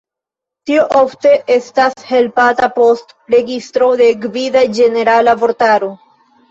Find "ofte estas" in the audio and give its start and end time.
1.01-2.07